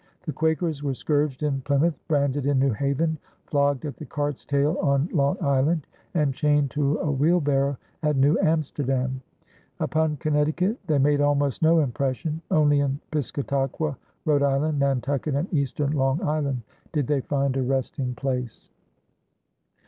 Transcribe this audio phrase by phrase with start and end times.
[0.23, 4.75] The Quakers were scourged in Plymouth, branded in New Haven, flogged at the cart's tail
[4.81, 5.85] on Long Island,
[6.15, 9.21] and chained to a wheelbarrow at New Amsterdam.
[9.79, 13.95] Upon Connecticut they made almost no impression; only in Piscataqua,
[14.25, 16.63] Rhode Island, Nantucket, and Eastern Long Island
[16.93, 18.69] did they find a resting place.